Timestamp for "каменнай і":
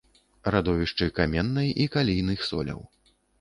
1.19-1.87